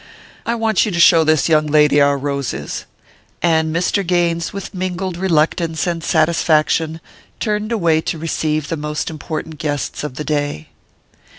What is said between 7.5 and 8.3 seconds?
away to